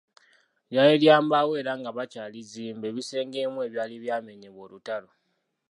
Lyali 0.71 0.95
lya 1.03 1.17
mbaawo 1.25 1.51
era 1.61 1.73
nga 1.79 1.89
bakyalizimba 1.97 2.85
ebisenge 2.91 3.37
ebimu 3.41 3.59
ebyali 3.67 3.95
byamenyebwa 4.03 4.61
olutalo. 4.65 5.09